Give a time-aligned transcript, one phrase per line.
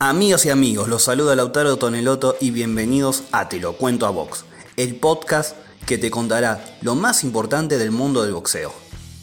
[0.00, 4.44] Amigos y amigos, los saluda Lautaro Toneloto y bienvenidos a Te lo cuento a Box,
[4.76, 8.72] el podcast que te contará lo más importante del mundo del boxeo.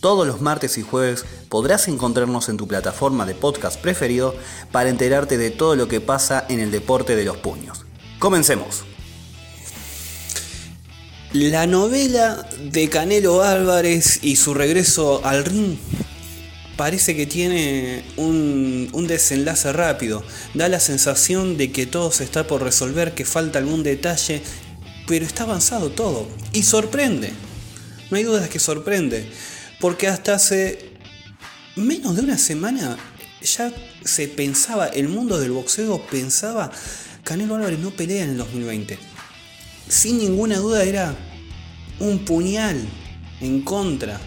[0.02, 4.36] Todos los martes y jueves podrás encontrarnos en tu plataforma de podcast preferido
[4.74, 7.86] para enterarte de todo lo que pasa en el deporte de los puños.
[8.20, 8.84] Comencemos.
[11.32, 15.78] La novela de Canelo Álvarez y su regreso al ring
[16.76, 20.24] parece que tiene un, desenlace rápido.
[20.54, 24.42] Da la sensación de que todo se está por resolver, que falta algún detalle,
[25.08, 26.28] pero está avanzado todo.
[26.54, 27.32] Y sorprende.
[28.10, 29.30] No hay dudas que sorprende.
[29.80, 30.94] Porque hasta hace
[31.76, 32.98] menos de una semana
[33.42, 33.72] ya
[34.04, 36.72] se pensaba, el mundo del boxeo pensaba,
[37.24, 38.98] Canelo Álvarez no pelea en el 2020.
[39.88, 41.16] Sin ninguna duda era
[42.00, 42.82] un puñal
[43.42, 44.20] en contra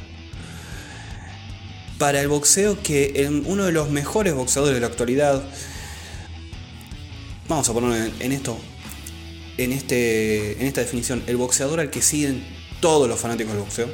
[1.99, 5.43] para el boxeo que uno de los mejores boxeadores de la actualidad,
[7.49, 8.57] vamos a ponerlo en, esto,
[9.57, 12.45] en, este, en esta definición, el boxeador al que siguen
[12.81, 13.89] todos los fanáticos del boxeo,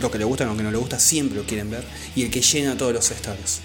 [0.00, 1.84] lo que le gusta y que no le gusta, siempre lo quieren ver,
[2.16, 3.60] y el que llena todos los estadios.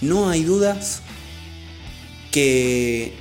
[0.00, 1.02] No hay dudas
[2.30, 3.14] que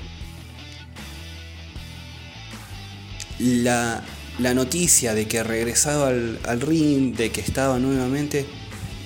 [3.40, 4.04] la,
[4.40, 8.46] la noticia de que regresaba al, al, ring, de que estaba nuevamente,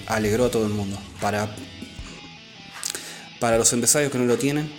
[0.05, 0.97] alegró a todo el mundo.
[1.19, 1.53] Para,
[3.39, 4.71] para los empresarios que no lo tienen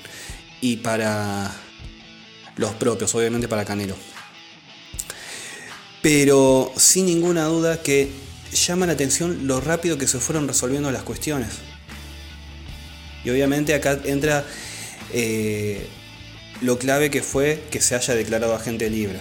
[0.60, 1.54] y para
[2.56, 3.96] los propios, obviamente para Canelo.
[6.00, 8.10] Pero sin ninguna duda que
[8.52, 11.50] llama la atención lo rápido que se fueron resolviendo las cuestiones.
[13.24, 14.44] Y obviamente acá entra
[15.12, 15.86] eh,
[16.62, 19.20] lo clave que fue que se haya declarado agente libre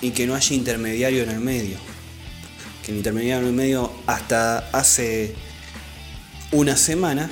[0.00, 1.76] y que no haya intermediario en el medio.
[2.84, 5.34] Que el intermediario en el medio hasta hace
[6.52, 7.30] una semana,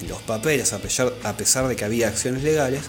[0.00, 2.82] en los papeles, a pesar, de que había acciones legales,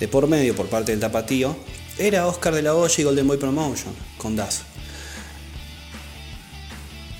[0.00, 1.56] de por medio por parte del tapatío,
[1.98, 4.62] era Oscar de la Hoya y Golden Boy Promotion con DAS.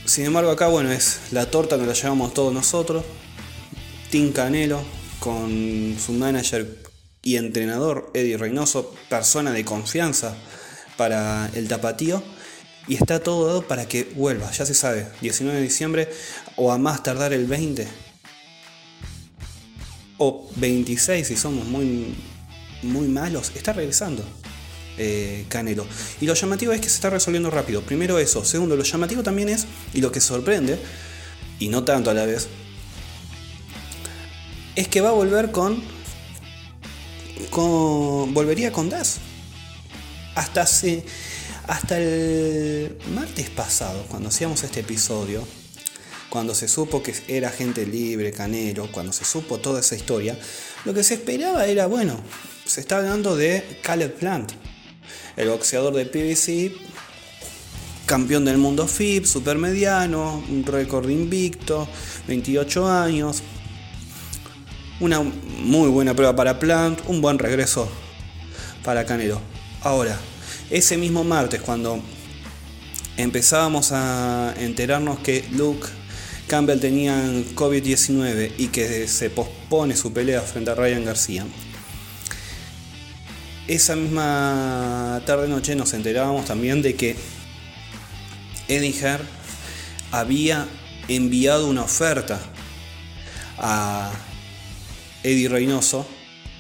[0.05, 3.05] Sin embargo, acá, bueno, es la torta que la llevamos todos nosotros.
[4.11, 4.83] Tim Canelo
[5.21, 6.88] con su manager
[7.29, 10.35] y entrenador Eddie Reynoso, persona de confianza
[10.97, 12.23] para el tapatío.
[12.87, 16.09] Y está todo dado para que vuelva, ya se sabe, 19 de diciembre
[16.57, 17.87] o a más tardar el 20
[20.17, 22.15] o 26 si somos muy,
[22.83, 24.25] muy malos, está regresando
[24.97, 25.87] eh, Canelo.
[26.23, 27.83] Y lo llamativo es que se está resolviendo rápido.
[27.83, 28.43] Primero eso.
[28.43, 30.79] Segundo, lo llamativo también es, y lo que sorprende,
[31.59, 32.49] y no tanto a la vez,
[34.77, 35.98] es que va a volver con
[37.53, 39.19] volvería con Das.
[40.35, 45.47] Hasta, hasta el martes pasado, cuando hacíamos este episodio,
[46.29, 50.39] cuando se supo que era gente libre, Canelo, cuando se supo toda esa historia,
[50.85, 52.21] lo que se esperaba era, bueno,
[52.65, 54.53] se está hablando de Caleb Plant,
[55.37, 56.77] el boxeador de PBC,
[58.07, 61.89] campeón del mundo FIP, supermediano, un récord invicto,
[62.27, 63.43] 28 años,
[65.01, 67.89] una muy buena prueba para Plant, un buen regreso
[68.85, 69.41] para Canelo.
[69.83, 70.19] Ahora,
[70.71, 72.01] ese mismo martes cuando
[73.17, 75.87] empezábamos a enterarnos que Luke
[76.47, 77.15] Campbell tenía
[77.55, 81.47] COVID-19 y que se pospone su pelea frente a Ryan García.
[83.67, 87.17] Esa misma tarde-noche nos enterábamos también de que
[88.67, 89.21] Eddie Herr
[90.11, 90.67] había
[91.09, 92.41] enviado una oferta
[93.59, 94.11] a
[95.29, 96.07] Eddie Reynoso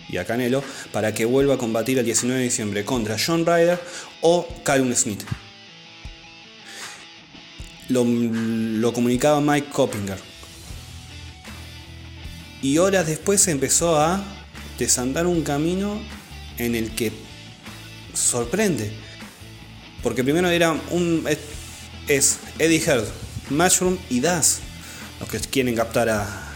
[0.08, 0.62] y a Canelo
[0.92, 3.80] para que vuelva a combatir el 19 de diciembre contra John Ryder
[4.20, 5.22] o Callum Smith.
[7.88, 10.18] Lo, comunicaba Mike Coppinger.
[12.60, 14.22] Y horas después empezó a
[14.78, 15.98] desandar un camino
[16.58, 17.12] en el que
[18.12, 18.92] sorprende.
[20.02, 21.24] Porque primero era un.
[22.08, 23.06] Es Eddie Heard,
[23.50, 24.60] Mushroom y Das
[25.20, 26.47] los que quieren captar a,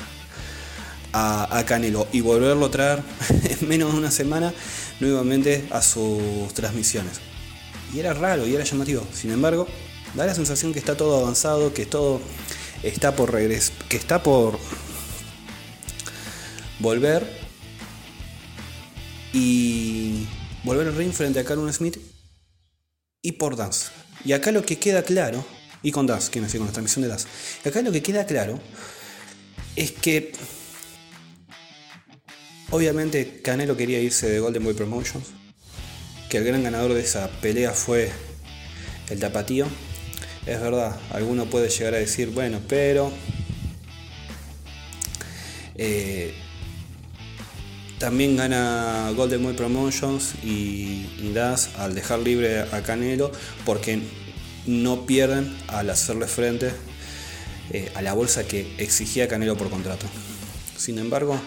[1.12, 3.02] a, Canelo y volverlo a traer
[3.44, 4.52] en menos de una semana
[5.00, 7.20] nuevamente a sus transmisiones.
[7.94, 9.06] Y era raro y era llamativo.
[9.12, 9.66] Sin embargo,
[10.14, 12.20] da la sensación que está todo avanzado, que todo
[12.82, 14.58] está por regresar, que está por
[16.78, 17.25] volver
[19.32, 20.26] y
[20.64, 21.98] volver al ring frente a Carlos Smith
[23.20, 23.90] y por Dance.
[24.25, 25.44] Y acá lo que queda claro,
[25.82, 27.28] y con Dance, que me fui con la transmisión de Dance,
[27.64, 28.58] acá lo que queda claro
[29.76, 30.32] es que
[32.72, 35.26] Obviamente Canelo quería irse de Golden Boy Promotions,
[36.30, 38.10] que el gran ganador de esa pelea fue
[39.10, 39.66] el tapatío.
[40.46, 43.12] Es verdad, alguno puede llegar a decir, bueno, pero
[45.74, 46.32] eh,
[47.98, 53.32] también gana Golden Boy Promotions y, y Das al dejar libre a Canelo
[53.66, 54.00] porque
[54.66, 56.70] no pierden al hacerle frente
[57.70, 60.06] eh, a la bolsa que exigía Canelo por contrato.
[60.78, 61.38] Sin embargo,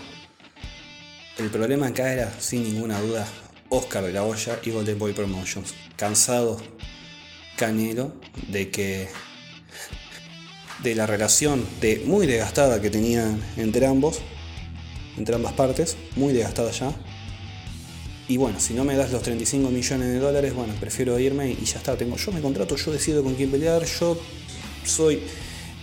[1.38, 3.28] el problema acá era, sin ninguna duda,
[3.70, 5.74] Oscar de la Hoya y Golden Boy Promotions.
[5.98, 6.62] Cansado
[7.58, 8.14] Canelo
[8.50, 9.08] de que
[10.84, 14.20] de la relación de muy desgastada que tenían entre ambos,
[15.18, 16.94] entre ambas partes, muy desgastada ya.
[18.28, 21.66] Y bueno, si no me das los 35 millones de dólares, bueno, prefiero irme y
[21.66, 24.20] ya está, tengo yo me contrato, yo decido con quién pelear, yo
[24.84, 25.22] soy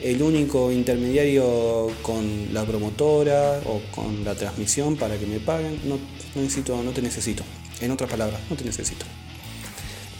[0.02, 5.98] el único intermediario con la promotora o con la transmisión para que me paguen, no,
[6.34, 7.44] necesito, no te necesito.
[7.80, 9.04] En otras palabras, no te necesito.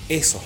[0.09, 0.41] Eso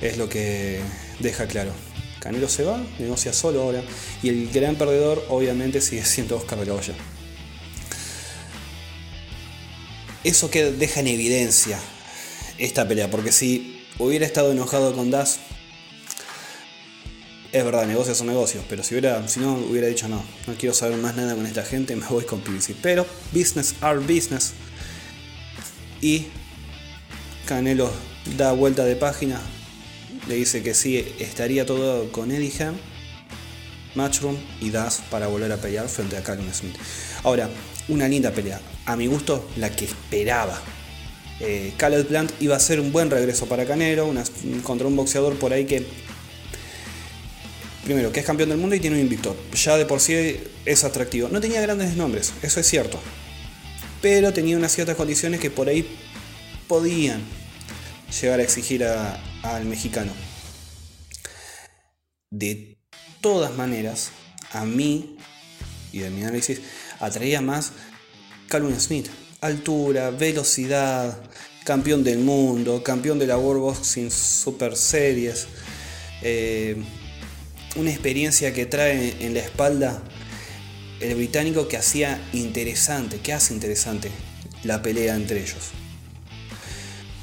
[0.00, 0.80] es lo que
[1.18, 1.72] deja claro.
[2.20, 3.82] Canelo se va, negocia solo ahora.
[4.22, 6.94] Y el gran perdedor, obviamente, sigue siendo Oscar de la Hoya.
[10.24, 11.78] Eso que deja en evidencia
[12.58, 13.10] esta pelea.
[13.10, 15.38] Porque si hubiera estado enojado con Das,
[17.52, 18.64] es verdad, negocios son negocios.
[18.68, 21.64] Pero si, hubiera, si no, hubiera dicho no, no quiero saber más nada con esta
[21.64, 22.74] gente, me voy con PBC.
[22.82, 24.52] Pero business are business.
[26.00, 26.26] Y
[27.46, 27.90] Canelo
[28.36, 29.40] da vuelta de página,
[30.28, 32.52] le dice que sí, estaría todo con Eddie
[33.94, 36.76] Matchroom y Das para volver a pelear frente a Callum Smith.
[37.24, 37.48] Ahora,
[37.88, 38.60] una linda pelea.
[38.86, 40.60] A mi gusto, la que esperaba.
[41.40, 41.72] Eh,
[42.08, 44.12] Plant iba a ser un buen regreso para Canelo,
[44.62, 45.86] contra un boxeador por ahí que.
[47.88, 49.34] Primero, que es campeón del mundo y tiene un invicto.
[49.54, 50.12] Ya de por sí
[50.66, 51.30] es atractivo.
[51.30, 53.00] No tenía grandes nombres, eso es cierto.
[54.02, 55.88] Pero tenía unas ciertas condiciones que por ahí
[56.66, 57.22] podían
[58.20, 60.12] llegar a exigir al mexicano.
[62.30, 62.76] De
[63.22, 64.10] todas maneras,
[64.52, 65.16] a mí,
[65.90, 66.60] y de mi análisis,
[67.00, 67.72] atraía más
[68.48, 69.08] Calvin Smith.
[69.40, 71.22] Altura, velocidad,
[71.64, 75.46] campeón del mundo, campeón de la World Boxing Super Series.
[76.20, 76.76] Eh,
[77.78, 80.02] una experiencia que trae en la espalda
[81.00, 84.10] el británico que hacía interesante, que hace interesante
[84.64, 85.72] la pelea entre ellos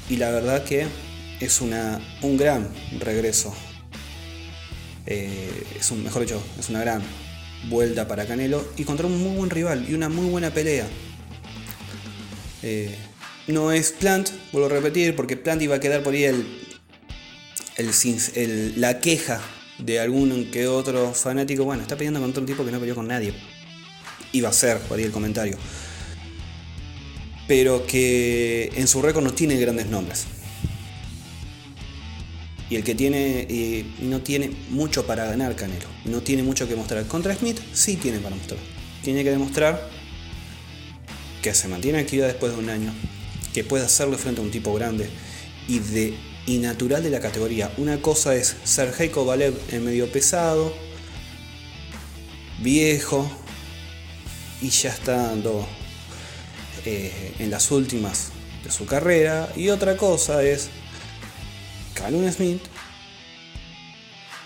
[0.08, 0.86] y la verdad que
[1.40, 2.68] es una, un gran
[2.98, 3.54] regreso.
[5.06, 7.02] Eh, es un, mejor dicho, es una gran
[7.68, 10.86] vuelta para Canelo y contra un muy buen rival y una muy buena pelea.
[12.62, 12.94] Eh,
[13.48, 16.46] no es Plant, vuelvo a repetir, porque Plant iba a quedar por ahí el,
[17.76, 19.40] el, la queja
[19.78, 21.64] de algún que otro fanático.
[21.64, 23.34] Bueno, está peleando contra un tipo que no peleó con nadie.
[24.32, 25.56] Iba a ser por ahí el comentario
[27.46, 30.26] pero que en su récord no tiene grandes nombres.
[32.68, 36.74] Y el que tiene, eh, no tiene mucho para ganar Canelo, no tiene mucho que
[36.74, 37.06] mostrar.
[37.06, 38.58] Contra Smith sí tiene para mostrar.
[39.04, 39.88] Tiene que demostrar
[41.42, 42.92] que se mantiene activa después de un año,
[43.54, 45.08] que puede hacerlo frente a un tipo grande
[45.68, 46.14] y de
[46.46, 47.72] y natural de la categoría.
[47.76, 50.72] Una cosa es Sergei Kovalev en medio pesado,
[52.60, 53.30] viejo
[54.62, 55.66] y ya está dando
[56.84, 58.30] eh, en las últimas
[58.64, 59.52] de su carrera.
[59.56, 60.68] Y otra cosa es
[61.94, 62.62] Calum Smith,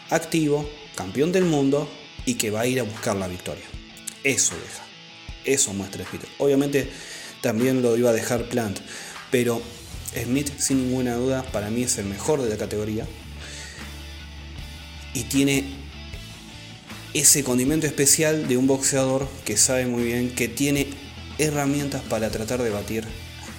[0.08, 1.88] activo, campeón del mundo
[2.25, 3.64] y que va a ir a buscar la victoria.
[4.25, 4.85] Eso deja.
[5.44, 6.25] Eso muestra Smith.
[6.38, 6.91] Obviamente
[7.41, 8.78] también lo iba a dejar Plant,
[9.30, 9.62] pero
[10.14, 13.07] Smith sin ninguna duda para mí es el mejor de la categoría
[15.14, 15.64] y tiene
[17.14, 20.88] ese condimento especial de un boxeador que sabe muy bien que tiene
[21.38, 23.05] herramientas para tratar de batir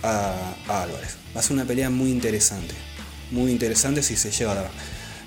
[0.03, 1.17] a, Álvarez.
[1.35, 2.73] Va a ser una pelea muy interesante,
[3.31, 4.71] muy interesante si se llega a dar.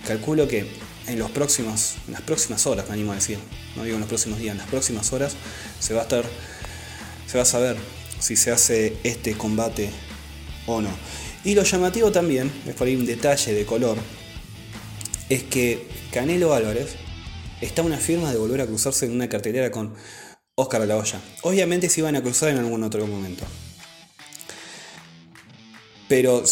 [0.06, 0.66] Calculo que
[1.06, 3.38] en, los próximos, las próximas horas, me animo a decir,
[3.76, 5.34] no digo en los próximos días, en las próximas horas
[5.80, 6.24] se va a estar,
[7.26, 7.76] se va a saber
[8.20, 9.90] si se hace este combate
[10.66, 10.90] o no.
[11.44, 13.98] Y lo llamativo también, es por ahí un detalle de color,
[15.28, 16.96] es que Canelo Álvarez
[17.60, 19.94] está una firma de volver a cruzarse en una cartelera con
[20.54, 21.20] Oscar la Hoya.
[21.42, 23.44] Obviamente se iban a cruzar en algún otro momento.
[26.08, 26.44] Pero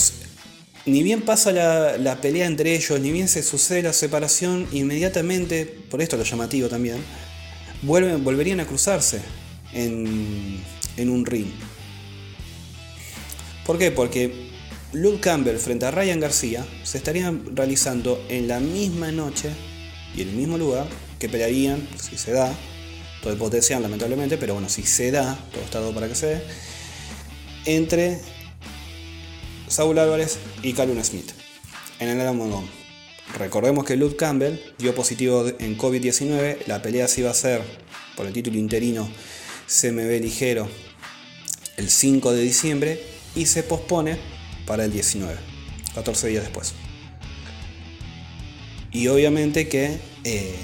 [0.86, 6.02] ni bien pasa la, pelea entre ellos, ni bien se sucede la separación, inmediatamente, por
[6.02, 6.96] esto lo llamativo también,
[7.82, 9.20] vuelven, volverían a cruzarse
[9.72, 10.60] en,
[10.96, 11.46] en un ring.
[13.66, 13.90] ¿Por qué?
[13.90, 14.50] Porque
[14.92, 19.50] Luke Campbell frente a Ryan García se estarían realizando en la misma noche
[20.16, 20.86] y en el mismo lugar
[21.18, 22.52] que pelearían, si se da,
[23.22, 26.26] todo el potencial lamentablemente, pero bueno, si se da, todo está dado para que se
[26.26, 26.42] dé,
[27.64, 28.20] entre
[29.68, 31.30] Saúl Álvarez y Calvin Smith
[32.00, 32.64] en el Alamo
[33.38, 37.62] Recordemos que Luke Campbell dio positivo en COVID-19, la pelea se iba a hacer
[38.16, 39.08] por el título interino
[39.68, 40.68] CMB ligero
[41.76, 44.18] el 5 de diciembre y se pospone
[44.66, 45.36] para el 19,
[45.94, 46.74] 14 días después.
[48.90, 50.54] Y obviamente que eh,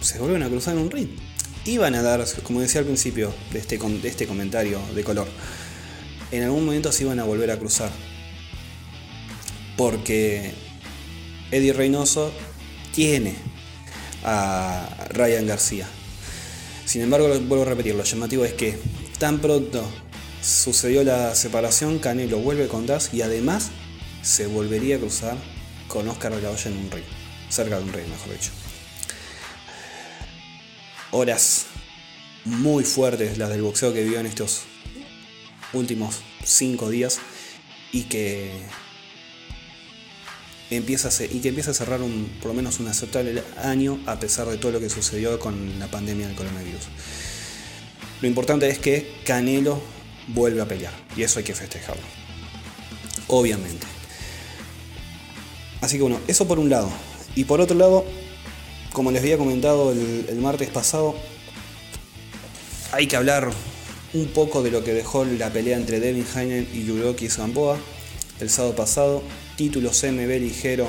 [0.00, 1.08] se vuelven a cruzar en un ring.
[1.64, 5.26] Iban a dar, como decía al principio de este, de este comentario de color,
[6.30, 7.90] en algún momento se iban a volver a cruzar.
[9.76, 10.52] Porque
[11.50, 12.32] Eddie Reynoso
[12.92, 13.34] tiene
[14.24, 15.88] a Ryan García.
[16.84, 18.78] Sin embargo, vuelvo a repetir, lo llamativo es que
[19.18, 19.88] tan pronto
[20.46, 23.70] sucedió la separación, Canelo vuelve con Das y además
[24.22, 25.36] se volvería a cruzar
[25.88, 27.04] con Oscar de la Hoya en un ring,
[27.48, 28.50] cerca de un ring, mejor dicho.
[31.10, 31.66] Horas
[32.44, 34.62] muy fuertes las del boxeo que vivió en estos
[35.72, 37.18] últimos cinco días
[37.90, 38.52] y que
[40.70, 44.20] empieza a y que empieza a cerrar un, por lo menos un aceptable año a
[44.20, 46.82] pesar de todo lo que sucedió con la pandemia del coronavirus.
[48.20, 49.95] Lo importante es que Canelo
[50.28, 52.02] vuelve a pelear y eso hay que festejarlo.
[53.28, 53.86] Obviamente.
[55.80, 56.90] Así que bueno, eso por un lado.
[57.34, 58.04] Y por otro lado,
[58.92, 61.14] como les había comentado el, martes pasado,
[62.92, 63.50] hay que hablar
[64.14, 67.78] un poco de lo que dejó la pelea entre Devin Heinen y Yuroki Zamboa
[68.40, 69.22] el sábado pasado.
[69.56, 70.86] Título CMB ligero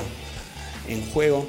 [0.88, 1.46] en juego.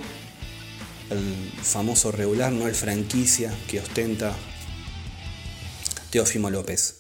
[1.10, 4.36] El famoso regular, no el franquicia que ostenta
[6.12, 7.00] Teófimo López.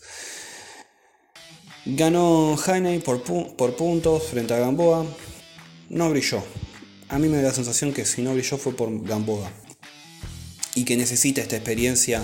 [1.95, 5.07] Ganó Heinen por, puntos frente a Gamboa.
[5.89, 6.43] No brilló.
[7.07, 9.49] A mí me da la sensación que si no brilló fue por Gamboa.
[10.75, 12.21] Y que necesita esta experiencia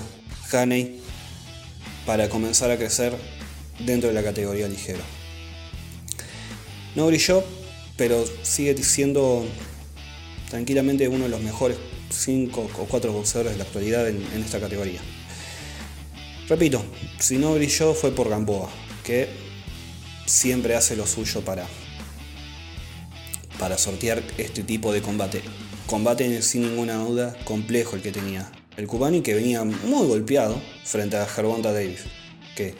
[0.51, 1.00] Haney
[2.05, 3.17] para comenzar a crecer
[3.79, 5.03] dentro de la categoría ligera.
[6.95, 7.43] No brilló,
[7.98, 9.48] pero sigue siendo
[10.51, 11.77] tranquilamente uno de los mejores
[12.12, 15.01] 5 o 4 boxeadores de la actualidad en, esta categoría.
[16.48, 16.86] Repito,
[17.17, 18.69] si no brilló fue por Gamboa,
[19.03, 19.45] que
[20.25, 21.67] siempre hace lo suyo para,
[23.60, 25.41] para sortear este tipo de combate.
[25.88, 30.62] Combate sin ninguna duda complejo el que tenía el cubano y que venía muy golpeado
[30.84, 32.01] frente a Gervonta Davis,
[32.55, 32.75] que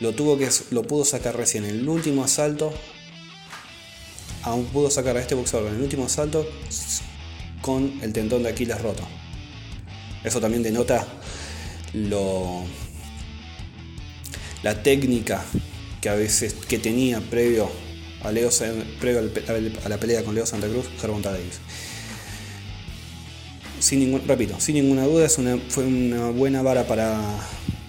[0.00, 2.72] lo, tuvo que lo pudo sacar recién en el último asalto
[4.42, 6.46] aún pudo sacar a este boxeador en el último asalto
[7.60, 9.02] con el tendón de Aquiles roto.
[10.24, 11.06] Eso también denota
[11.92, 12.64] lo,
[14.62, 15.44] la técnica
[16.00, 17.70] que a veces que tenía previo
[18.22, 18.50] a, Leo,
[19.00, 19.30] previo
[19.84, 21.58] a la pelea con Leo Santa Cruz, Gervonta Davis.
[23.78, 27.18] Sin ningún, repito, sin ninguna duda es una, fue una buena vara para,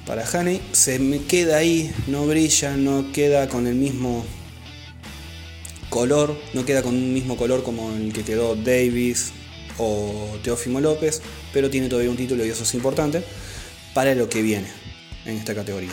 [0.06, 0.62] para Haney.
[0.72, 4.25] Se me queda ahí, no brilla, no queda con el mismo
[5.89, 9.34] color, no queda con un mismo color como el que quedó Davis
[9.77, 13.24] o Teófimo López, pero tiene todavía un título y eso es importante
[13.94, 14.68] para lo que viene
[15.25, 15.91] en esta categoría.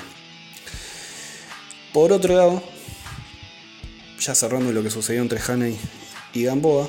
[1.92, 2.62] Por otro lado,
[4.20, 5.76] ya cerrando lo que sucedió entre Haney
[6.34, 6.88] y Gamboa,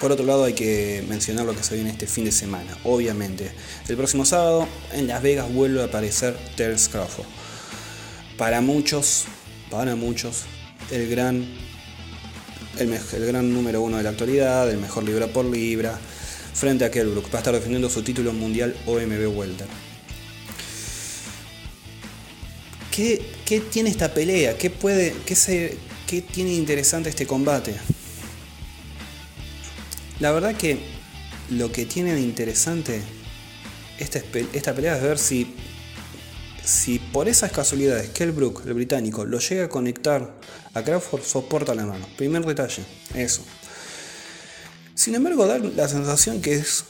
[0.00, 2.76] por otro lado hay que mencionar lo que se viene este fin de semana.
[2.84, 3.52] Obviamente,
[3.86, 7.26] el próximo sábado en Las Vegas vuelve a aparecer Terence Crawford.
[8.38, 9.26] Para muchos,
[9.70, 10.44] para muchos,
[10.90, 11.46] el gran,
[12.78, 15.98] el, gran número uno de la actualidad, el mejor libra por libra,
[16.54, 17.26] frente a Kelbrook.
[17.26, 19.89] Va a estar defendiendo su título mundial OMB Welter.
[22.90, 24.56] ¿Qué, ¿Qué, tiene esta pelea?
[24.58, 27.74] ¿Qué, puede, qué, se, ¿Qué tiene interesante este combate?
[30.18, 30.78] La verdad que
[31.50, 33.00] lo que tiene de interesante
[33.98, 34.20] esta,
[34.52, 35.54] esta pelea es ver si
[36.70, 40.34] si por esas casualidades Kelbrook, el británico, lo llega a conectar
[40.74, 42.06] a Crawford, soporta la mano.
[42.16, 43.42] Primer detalle, eso.
[44.94, 46.84] Sin embargo, da la sensación que es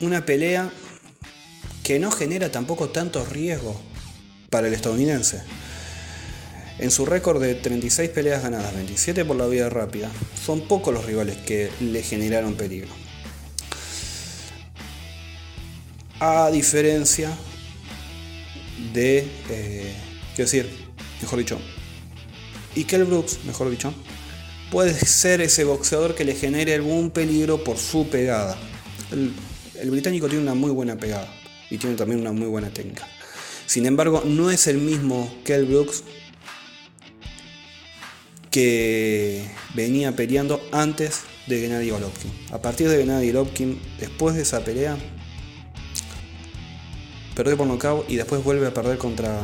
[0.00, 0.70] una pelea
[1.82, 3.78] que no genera tampoco tanto riesgo
[4.54, 5.42] para el estadounidense.
[6.78, 10.08] En su récord de 36 peleas ganadas, 27 por la vía rápida,
[10.40, 12.90] son pocos los rivales que le generaron peligro.
[16.20, 17.36] A diferencia
[18.92, 19.92] de, eh,
[20.36, 20.70] quiero decir,
[21.20, 21.58] mejor dicho,
[22.76, 23.92] y Kell Brooks, mejor dicho,
[24.70, 28.56] puede ser ese boxeador que le genere algún peligro por su pegada.
[29.10, 31.26] El, británico tiene una muy buena pegada
[31.70, 33.08] y tiene también una muy buena técnica.
[33.66, 36.04] Sin embargo, no es el mismo Kell Brooks
[38.50, 42.30] que venía peleando antes de Gennady Golovkin.
[42.52, 44.96] A partir de Gennady Golovkin, después de esa pelea,
[47.34, 49.40] perdió por nocaut y después vuelve a perder contra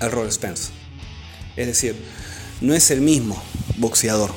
[0.00, 0.70] Errol Spence.
[1.56, 1.96] Es decir,
[2.60, 3.42] no es el mismo
[3.76, 4.30] boxeador.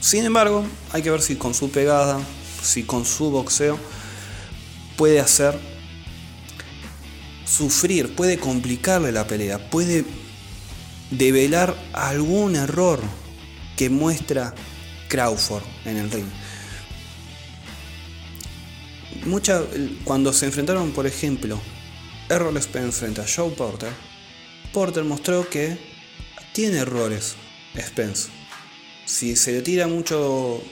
[0.00, 2.20] Sin embargo, hay que ver si con su pegada,
[2.62, 3.78] si con su boxeo
[4.96, 5.58] puede hacer
[7.48, 10.04] sufrir, puede complicarle la pelea, puede
[11.10, 13.00] develar algún error
[13.76, 14.54] que muestra
[15.08, 16.26] Crawford en el ring.
[19.24, 19.62] Mucha,
[20.04, 21.60] cuando se enfrentaron, por ejemplo,
[22.28, 23.92] Errol Spence frente a Joe Porter,
[24.72, 25.78] Porter mostró que
[26.52, 27.36] tiene errores
[27.80, 28.28] Spence.
[29.06, 30.62] Si se le tira mucho,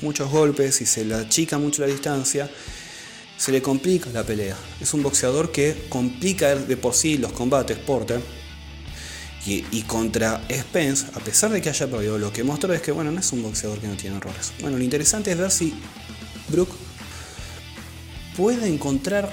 [0.00, 2.50] muchos golpes, si se le achica mucho la distancia,
[3.42, 4.56] se le complica la pelea.
[4.80, 8.20] Es un boxeador que complica de por sí los combates, Porter.
[9.44, 13.10] Y, contra Spence, a pesar de que haya perdido, lo que mostró es que bueno,
[13.10, 14.52] no es un boxeador que no tiene errores.
[14.60, 15.74] Bueno, lo interesante es ver si
[16.50, 16.68] Brook
[18.36, 19.28] puede encontrar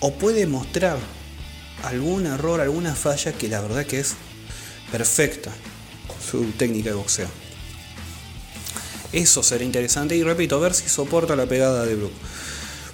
[0.00, 0.98] o puede mostrar
[1.82, 4.16] algún error, alguna falla que la verdad que es
[4.92, 5.50] perfecta
[6.30, 7.28] su técnica de boxeo.
[9.14, 12.12] Eso será interesante y repito, ver si soporta la pegada de Brook.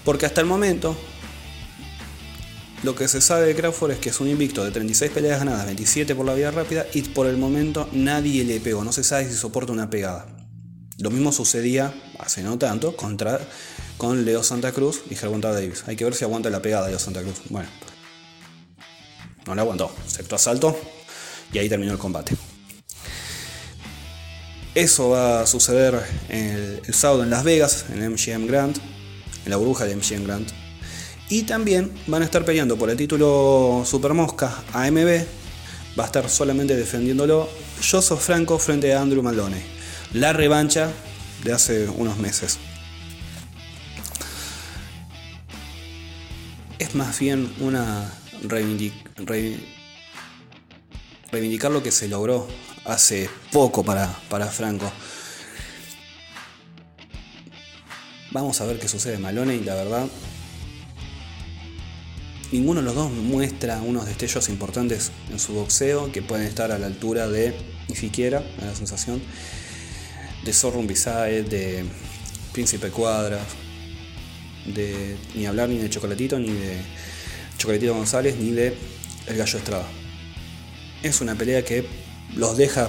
[0.04, 0.96] Porque hasta el momento,
[2.82, 5.66] lo que se sabe de Crawford es que es un invicto de 36 peleas ganadas,
[5.66, 8.82] 27 por la vía rápida y por el momento nadie le pegó.
[8.84, 10.26] No se sabe si soporta una pegada.
[10.98, 13.40] Lo mismo sucedía hace no tanto contra,
[13.96, 15.84] con Leo Santa Cruz y Gervonta Davis.
[15.86, 17.40] Hay que ver si aguanta la pegada de Leo Santa Cruz.
[17.48, 17.68] Bueno,
[19.46, 19.94] no la aguantó.
[20.06, 20.76] Sector asalto
[21.52, 22.34] y ahí terminó el combate.
[24.74, 28.78] Eso va a suceder el, sábado en Las Vegas, en MGM Grand
[29.44, 30.50] en la burbuja de MGM Grant.
[31.28, 35.24] Y también van a estar peleando por el título Super Mosca AMB.
[35.98, 37.48] Va a estar solamente defendiéndolo
[37.90, 39.62] Joseph Franco frente a Andrew Maloney.
[40.12, 40.90] La revancha
[41.42, 42.58] de hace unos meses.
[46.78, 48.12] Es más bien una
[51.30, 52.46] reivindicar lo que se logró
[52.84, 54.92] hace poco para, para Franco.
[58.32, 59.18] Vamos a ver qué sucede.
[59.18, 60.06] Maloney, la verdad,
[62.50, 66.78] ninguno de los dos muestra unos destellos importantes en su boxeo que pueden estar a
[66.78, 67.54] la altura de,
[67.88, 69.20] ni siquiera, la sensación,
[70.46, 71.84] de Zorro Bisaed, de
[72.54, 73.46] Príncipe Cuadras,
[74.64, 76.78] de ni hablar ni de Chocolatito, ni de
[77.58, 78.74] Chocolatito González, ni de
[79.26, 79.86] El Gallo Estrada.
[81.02, 81.86] Es una pelea que
[82.34, 82.88] los deja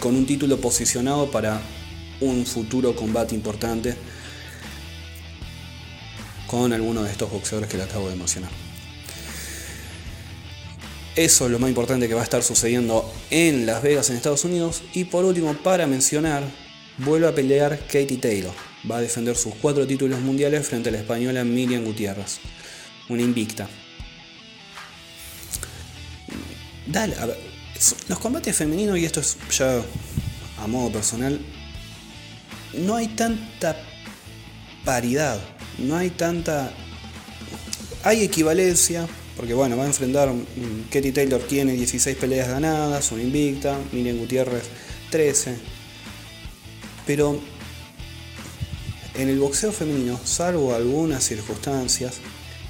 [0.00, 1.60] con un título posicionado para
[2.20, 3.94] un futuro combate importante
[6.46, 8.50] con alguno de estos boxeadores que le acabo de mencionar.
[11.14, 14.44] Eso es lo más importante que va a estar sucediendo en Las Vegas, en Estados
[14.44, 14.82] Unidos.
[14.94, 16.44] Y por último, para mencionar,
[16.98, 18.52] vuelve a pelear Katie Taylor.
[18.88, 22.38] Va a defender sus cuatro títulos mundiales frente a la española Miriam Gutiérrez,
[23.08, 23.68] una invicta.
[26.86, 27.38] Dale, a ver,
[28.08, 29.82] los combates femeninos, y esto es ya
[30.62, 31.40] a modo personal,
[32.74, 33.76] no hay tanta
[34.84, 35.38] paridad,
[35.78, 36.72] no hay tanta...
[38.04, 40.32] Hay equivalencia, porque bueno, va a enfrentar...
[40.90, 44.64] Katie Taylor tiene 16 peleas ganadas, una invicta, Miriam Gutiérrez
[45.10, 45.56] 13.
[47.06, 47.40] Pero
[49.14, 52.18] en el boxeo femenino, salvo algunas circunstancias,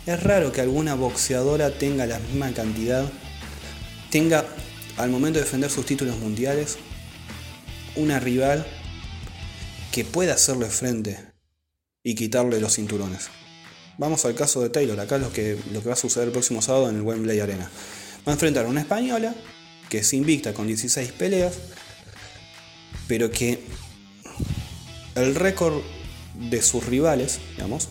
[0.06, 3.04] es raro que alguna boxeadora tenga la misma cantidad,
[4.10, 4.46] tenga
[4.96, 6.78] al momento de defender sus títulos mundiales,
[7.96, 8.66] una rival
[9.98, 11.18] que pueda hacerle frente
[12.04, 13.30] y quitarle los cinturones.
[13.96, 16.62] Vamos al caso de Taylor, acá lo que, lo que va a suceder el próximo
[16.62, 17.68] sábado en el Wembley Arena.
[18.18, 19.34] Va a enfrentar a una española
[19.88, 21.54] que es invicta con 16 peleas,
[23.08, 23.58] pero que
[25.16, 25.82] el récord
[26.48, 27.88] de sus rivales, digamos,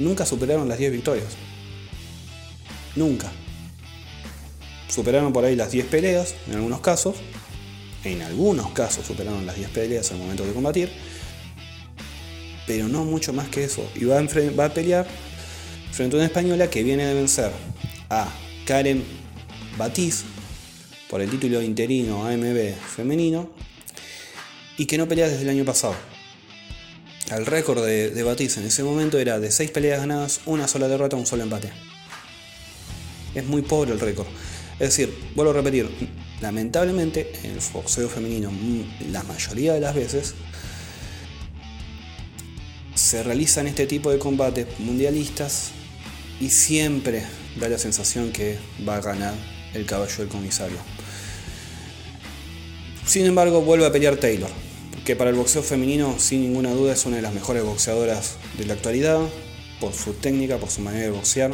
[0.00, 1.34] nunca superaron las 10 victorias.
[2.96, 3.30] Nunca.
[4.88, 7.14] Superaron por ahí las 10 peleas, en algunos casos,
[8.04, 10.90] en algunos casos superaron las 10 peleas al momento de combatir,
[12.66, 13.88] pero no mucho más que eso.
[13.94, 15.06] Y va a, pelear
[15.92, 17.52] frente a una española que viene de vencer
[18.10, 18.28] a
[18.66, 19.04] Karen
[19.76, 20.24] Batiz
[21.08, 23.50] por el título interino AMB femenino
[24.78, 25.94] y que no pelea desde el año pasado.
[27.30, 30.88] El récord de, de Batiz en ese momento era de 6 peleas ganadas, una sola
[30.88, 31.70] derrota, un solo empate.
[33.34, 34.26] Es muy pobre el récord.
[34.74, 35.88] Es decir, vuelvo a repetir,
[36.42, 40.34] Lamentablemente, en el boxeo femenino, mm, la mayoría de las veces,
[42.96, 45.70] se realizan este tipo de combates mundialistas
[46.40, 47.22] y siempre
[47.60, 49.34] da la sensación que va a ganar
[49.72, 50.78] el caballo del comisario.
[53.06, 54.50] Sin embargo, vuelve a pelear Taylor,
[55.04, 58.66] que para el boxeo femenino sin ninguna duda es una de las mejores boxeadoras de
[58.66, 59.20] la actualidad,
[59.80, 61.52] por su técnica, por su manera de boxear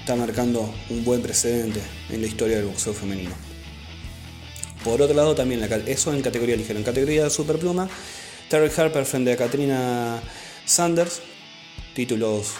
[0.00, 3.34] está marcando un buen precedente en la historia del boxeo femenino.
[4.82, 6.78] Por otro lado, también eso en categoría ligera.
[6.78, 7.88] En categoría superpluma,
[8.48, 10.22] Terry Harper frente a Katrina
[10.64, 11.20] Sanders,
[11.94, 12.54] títulos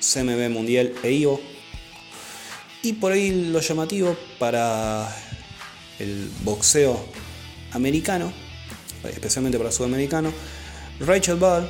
[0.00, 1.40] CMB Mundial e IVO
[2.82, 5.08] Y por ahí lo llamativo para
[5.98, 7.04] el boxeo
[7.72, 8.32] americano,
[9.02, 10.32] especialmente para el sudamericano,
[11.00, 11.68] Rachel Ball,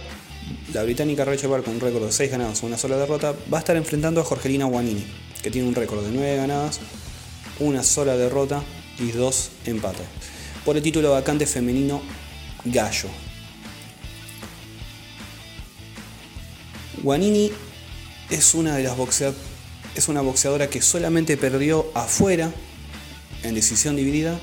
[0.72, 3.60] la británica Rachel Ball con un récord de 6 ganados, una sola derrota, va a
[3.60, 5.04] estar enfrentando a Jorgelina Guanini,
[5.42, 6.80] que tiene un récord de 9 ganadas,
[7.60, 8.62] una sola derrota
[8.98, 10.06] y 2 empates,
[10.64, 12.02] por el título vacante femenino
[12.64, 13.08] Gallo.
[17.02, 17.52] Guanini
[18.30, 19.56] es una de las boxeadoras
[19.96, 22.52] es una boxeadora que solamente perdió afuera
[23.42, 24.38] en decisión dividida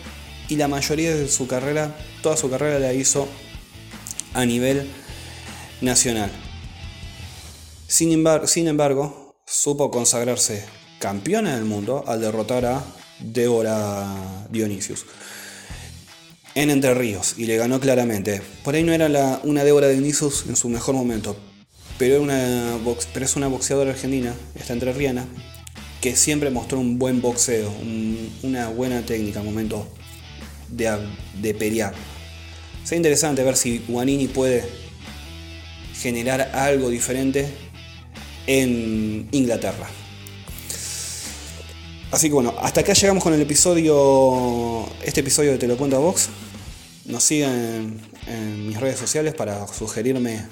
[0.50, 3.28] y la mayoría de su carrera, toda su carrera la hizo
[4.34, 4.90] a nivel
[5.84, 6.32] nacional.
[7.88, 10.66] Sin embargo, supo consagrarse
[11.00, 12.84] campeona del mundo al derrotar a
[13.20, 15.06] Débora Dionisius
[16.56, 18.42] en Entre Ríos y le ganó claramente.
[18.64, 21.36] Por ahí no era una Débora Dionisius en su mejor momento,
[21.98, 25.28] pero es una boxeadora argentina, esta entrerriana,
[26.02, 27.72] que siempre mostró un buen boxeo,
[28.44, 29.88] una buena técnica al momento
[30.70, 30.90] de,
[31.42, 31.94] de pelear.
[32.84, 34.83] Sería interesante ver si Guanini puede
[36.04, 37.48] generar algo diferente
[38.46, 39.88] en Inglaterra.
[42.12, 45.96] Así que bueno, hasta acá llegamos con el episodio, este episodio de Te lo cuento
[45.96, 46.28] a Box.
[47.06, 50.46] Nos siguen en mis redes sociales para sugerirme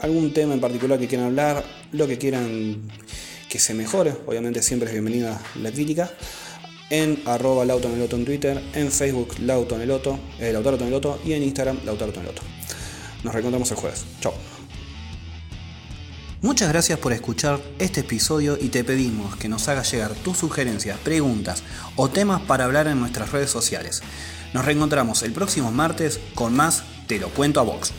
[0.00, 2.82] algún tema en particular que quieran hablar, lo que quieran
[3.48, 6.10] que se mejore, obviamente siempre es bienvenida la crítica,
[6.90, 10.52] en arroba lautoneloto en Twitter, en Facebook lautoneloto, eh,
[11.24, 12.12] y en Instagram lautaro
[13.22, 14.04] Nos reencontramos el jueves.
[14.20, 14.53] Chao.
[16.44, 20.98] Muchas gracias por escuchar este episodio y te pedimos que nos hagas llegar tus sugerencias,
[20.98, 21.62] preguntas
[21.96, 24.02] o temas para hablar en nuestras redes sociales.
[24.52, 27.94] Nos reencontramos el próximo martes con más Te lo cuento a Vox.